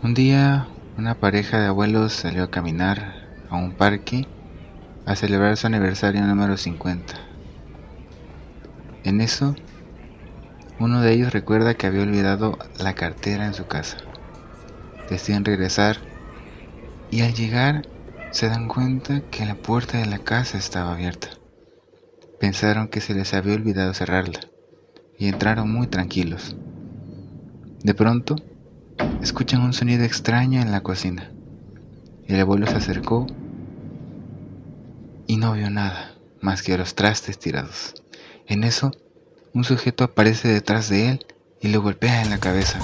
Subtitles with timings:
[0.00, 3.16] Un día, una pareja de abuelos salió a caminar
[3.48, 4.28] a un parque
[5.04, 7.14] a celebrar su aniversario número 50.
[9.02, 9.56] En eso,
[10.78, 13.96] uno de ellos recuerda que había olvidado la cartera en su casa.
[15.08, 15.96] Deciden regresar
[17.10, 17.88] y al llegar
[18.30, 21.30] se dan cuenta que la puerta de la casa estaba abierta.
[22.38, 24.38] Pensaron que se les había olvidado cerrarla
[25.18, 26.54] y entraron muy tranquilos.
[27.82, 28.36] De pronto,
[29.22, 31.30] escuchan un sonido extraño en la cocina.
[32.26, 33.26] El abuelo se acercó
[35.26, 37.94] y no vio nada más que los trastes tirados.
[38.46, 38.92] En eso,
[39.52, 41.26] un sujeto aparece detrás de él
[41.60, 42.80] y le golpea en la cabeza.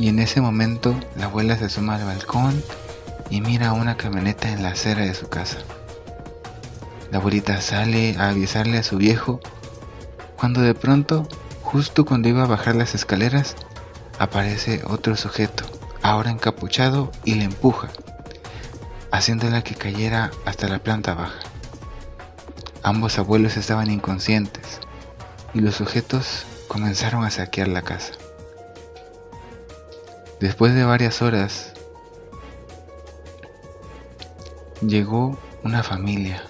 [0.00, 2.64] Y en ese momento la abuela se suma al balcón
[3.28, 5.58] y mira una camioneta en la acera de su casa.
[7.12, 9.40] La abuelita sale a avisarle a su viejo
[10.38, 11.28] cuando de pronto,
[11.60, 13.56] justo cuando iba a bajar las escaleras,
[14.18, 15.64] aparece otro sujeto,
[16.00, 17.88] ahora encapuchado, y le empuja,
[19.12, 21.40] haciéndola que cayera hasta la planta baja.
[22.82, 24.80] Ambos abuelos estaban inconscientes
[25.52, 28.12] y los sujetos comenzaron a saquear la casa.
[30.40, 31.74] Después de varias horas,
[34.80, 36.42] llegó una familia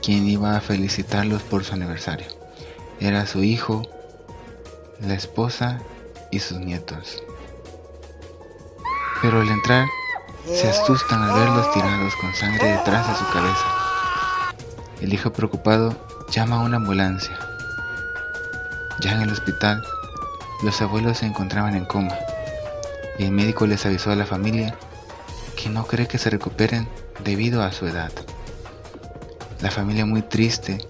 [0.00, 2.28] quien iba a felicitarlos por su aniversario.
[2.98, 3.82] Era su hijo,
[5.00, 5.80] la esposa
[6.30, 7.22] y sus nietos.
[9.20, 9.86] Pero al entrar,
[10.46, 14.54] se asustan al verlos tirados con sangre detrás de su cabeza.
[15.02, 15.94] El hijo preocupado
[16.30, 17.38] llama a una ambulancia.
[19.00, 19.82] Ya en el hospital,
[20.62, 22.16] los abuelos se encontraban en coma
[23.18, 24.76] y el médico les avisó a la familia
[25.56, 26.88] que no cree que se recuperen
[27.24, 28.12] debido a su edad.
[29.60, 30.86] La familia muy triste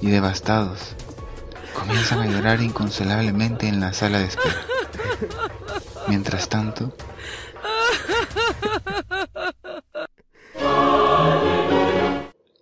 [0.00, 0.94] y devastados
[1.74, 4.66] comienzan a llorar inconsolablemente en la sala de espera.
[6.08, 6.94] Mientras tanto,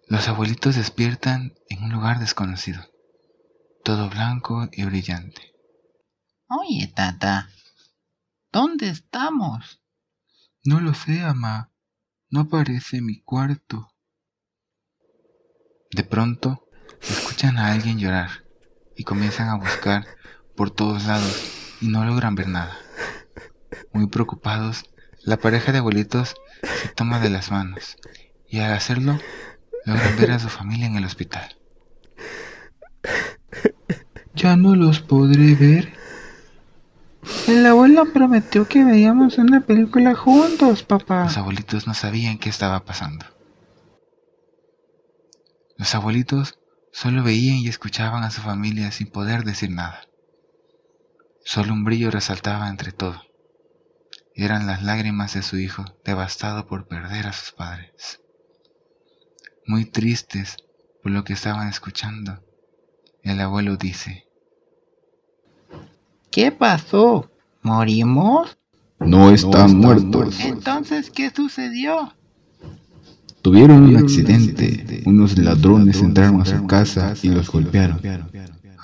[0.06, 2.80] los abuelitos despiertan en un lugar desconocido,
[3.82, 5.52] todo blanco y brillante.
[6.48, 7.48] Oye, tata,
[8.54, 9.82] ¿dónde estamos?
[10.64, 11.72] No lo sé, ama.
[12.30, 13.90] No aparece mi cuarto.
[15.90, 16.68] De pronto,
[17.02, 18.30] escuchan a alguien llorar
[18.96, 20.06] y comienzan a buscar
[20.54, 22.78] por todos lados y no logran ver nada.
[23.92, 24.84] Muy preocupados,
[25.24, 27.96] la pareja de abuelitos se toma de las manos
[28.46, 29.18] y al hacerlo
[29.84, 31.56] logran ver a su familia en el hospital.
[34.36, 36.03] Ya no los podré ver.
[37.46, 41.24] El abuelo prometió que veíamos una película juntos, papá.
[41.24, 43.26] Los abuelitos no sabían qué estaba pasando.
[45.76, 46.58] Los abuelitos
[46.90, 50.08] solo veían y escuchaban a su familia sin poder decir nada.
[51.44, 53.20] Solo un brillo resaltaba entre todo.
[54.34, 58.22] Eran las lágrimas de su hijo, devastado por perder a sus padres.
[59.66, 60.56] Muy tristes
[61.02, 62.42] por lo que estaban escuchando,
[63.22, 64.26] el abuelo dice,
[66.30, 67.30] ¿Qué pasó?
[67.64, 68.58] ¿Morimos?
[69.00, 70.38] No están muertos.
[70.40, 72.12] Entonces, ¿qué sucedió?
[73.40, 75.02] Tuvieron un accidente.
[75.06, 78.00] Unos ladrones entraron a su casa y los golpearon.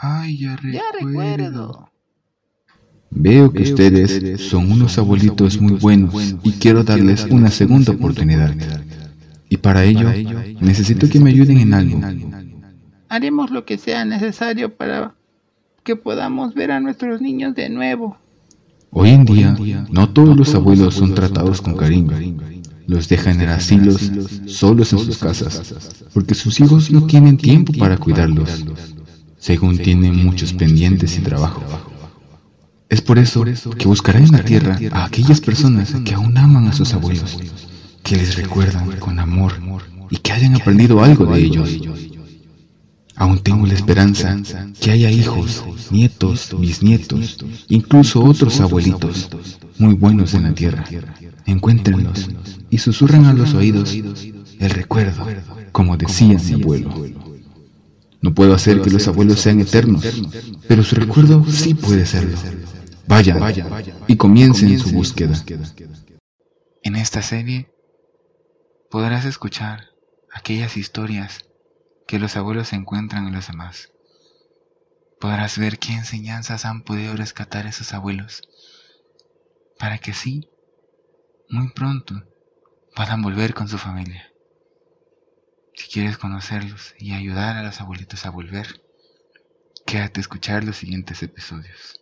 [0.00, 1.90] Ay, ya Ya recuerdo.
[3.10, 8.54] Veo que ustedes son unos abuelitos muy buenos y quiero darles una segunda oportunidad.
[9.50, 10.10] Y para ello
[10.60, 12.00] necesito que me ayuden en algo.
[13.10, 15.14] Haremos lo que sea necesario para
[15.84, 18.16] que podamos ver a nuestros niños de nuevo.
[18.92, 19.56] Hoy en día,
[19.90, 22.12] no todos los abuelos son tratados con cariño.
[22.86, 24.10] Los dejan en asilos,
[24.46, 25.74] solos en sus casas,
[26.12, 28.64] porque sus hijos no tienen tiempo para cuidarlos,
[29.38, 31.62] según tienen muchos pendientes y trabajo.
[32.88, 33.44] Es por eso
[33.78, 37.38] que buscarán en la tierra a aquellas personas que aún aman a sus abuelos,
[38.02, 39.54] que les recuerdan con amor
[40.10, 41.78] y que hayan aprendido algo de ellos
[43.20, 44.34] Aún tengo la esperanza
[44.80, 47.36] que haya hijos, nietos, bisnietos,
[47.68, 49.28] incluso otros abuelitos
[49.76, 50.86] muy buenos en la tierra.
[51.44, 52.30] Encuéntrenlos
[52.70, 55.26] y susurran a los oídos el recuerdo,
[55.70, 56.94] como decía mi abuelo.
[58.22, 60.02] No puedo hacer que los abuelos sean eternos,
[60.66, 62.38] pero su recuerdo sí puede serlo.
[63.06, 63.38] Vayan
[64.06, 65.34] y comiencen su búsqueda.
[66.82, 67.70] En esta serie
[68.90, 69.88] podrás escuchar
[70.32, 71.49] aquellas historias
[72.10, 73.92] que los abuelos encuentran en los demás.
[75.20, 78.42] Podrás ver qué enseñanzas han podido rescatar esos abuelos
[79.78, 80.50] para que sí,
[81.48, 82.20] muy pronto,
[82.96, 84.28] puedan volver con su familia.
[85.74, 88.82] Si quieres conocerlos y ayudar a los abuelitos a volver,
[89.86, 91.99] quédate a escuchar los siguientes episodios.